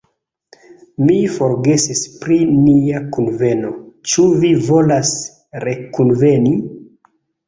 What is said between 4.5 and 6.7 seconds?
volas rekunveni?